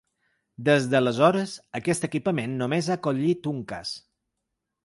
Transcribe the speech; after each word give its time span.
Des 0.69 0.87
d’aleshores, 0.93 1.53
aquest 1.81 2.09
equipament 2.09 2.57
només 2.63 2.91
ha 2.91 2.97
acollit 2.99 3.51
un 3.55 3.61
cas. 3.75 3.93